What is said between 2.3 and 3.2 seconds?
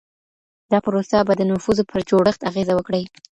اغېزه وکړي.